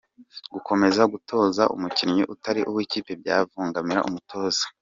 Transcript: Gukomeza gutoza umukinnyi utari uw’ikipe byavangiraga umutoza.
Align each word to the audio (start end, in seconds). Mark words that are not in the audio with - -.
Gukomeza 0.53 1.01
gutoza 1.13 1.63
umukinnyi 1.75 2.23
utari 2.33 2.61
uw’ikipe 2.69 3.11
byavangiraga 3.21 4.05
umutoza. 4.07 4.63